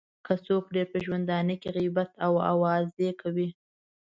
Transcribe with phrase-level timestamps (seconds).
[0.25, 3.49] که څوک ډېر په ژوندانه کې غیبت او اوازې کوي.